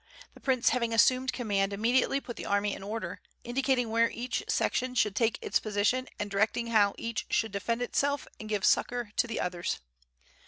[0.33, 4.95] The prince having assumed command immediately put the army in order, indicating where each section
[4.95, 9.27] should take its position and directing how each should defend itself and give succor to
[9.27, 9.77] the others.